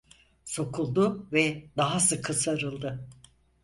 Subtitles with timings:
[0.45, 3.07] Sokuldu ve daha sıkı sarıldı.